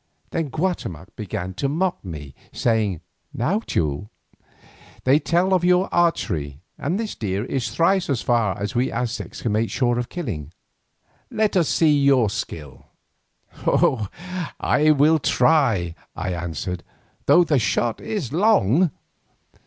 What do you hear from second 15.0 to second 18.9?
try," I answered, "though the shot is long."